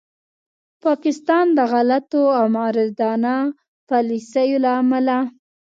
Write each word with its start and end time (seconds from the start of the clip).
پاکستان 0.83 1.45
د 1.57 1.59
غلطو 1.71 2.23
او 2.37 2.45
مغرضانه 2.55 3.35
پالیسیو 3.89 4.61
له 4.63 4.71
امله 4.81 5.17